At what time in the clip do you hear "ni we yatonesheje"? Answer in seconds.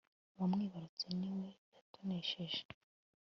1.19-2.61